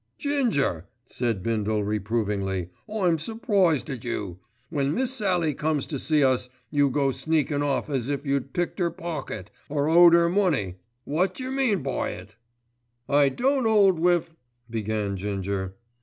"Ginger," 0.17 0.87
said 1.05 1.43
Bindle, 1.43 1.83
reprovingly, 1.83 2.71
"I'm 2.89 3.19
surprised 3.19 3.87
at 3.91 4.03
you. 4.03 4.39
When 4.71 4.95
Miss 4.95 5.13
Sallie 5.13 5.53
comes 5.53 5.85
to 5.85 5.99
see 5.99 6.23
us, 6.23 6.49
you 6.71 6.89
go 6.89 7.11
sneaking 7.11 7.61
off 7.61 7.87
as 7.87 8.09
if 8.09 8.25
you'd 8.25 8.51
picked 8.51 8.79
'er 8.81 8.89
pocket, 8.89 9.51
or 9.69 9.87
owed 9.87 10.15
'er 10.15 10.27
money. 10.27 10.77
Wot 11.05 11.35
jer 11.35 11.51
mean 11.51 11.83
by 11.83 12.09
it?" 12.09 12.35
"I 13.07 13.29
don't 13.29 13.67
'old 13.67 13.99
wiv——" 13.99 14.33
began 14.71 15.17
Ginger. 15.17 15.75